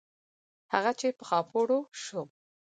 هغه 0.73 0.91
چې 0.99 1.07
په 1.17 1.23
خاپوړو 1.29 1.79
سو. 2.03 2.21